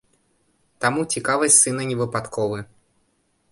[0.85, 2.59] Таму цікавасць сына не выпадковы.